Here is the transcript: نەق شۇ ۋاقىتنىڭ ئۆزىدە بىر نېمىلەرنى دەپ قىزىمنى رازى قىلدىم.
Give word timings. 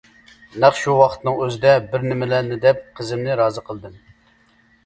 نەق 0.63 0.79
شۇ 0.83 0.95
ۋاقىتنىڭ 0.99 1.37
ئۆزىدە 1.43 1.75
بىر 1.91 2.07
نېمىلەرنى 2.13 2.57
دەپ 2.65 2.81
قىزىمنى 3.01 3.37
رازى 3.43 3.67
قىلدىم. 3.69 4.01